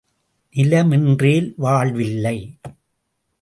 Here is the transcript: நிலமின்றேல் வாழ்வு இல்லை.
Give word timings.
நிலமின்றேல் 0.55 1.53
வாழ்வு 1.57 2.05
இல்லை. 2.05 2.37